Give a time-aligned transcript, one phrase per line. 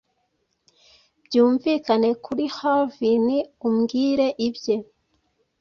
[1.25, 3.27] Byumvikane kuri Heavn,
[3.67, 4.75] umbwire ibye,